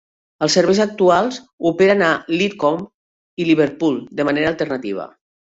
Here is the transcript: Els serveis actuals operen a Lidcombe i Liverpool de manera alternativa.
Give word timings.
Els 0.45 0.53
serveis 0.59 0.79
actuals 0.85 1.37
operen 1.71 2.01
a 2.07 2.07
Lidcombe 2.39 3.45
i 3.45 3.49
Liverpool 3.51 4.01
de 4.23 4.27
manera 4.31 4.53
alternativa. 4.55 5.09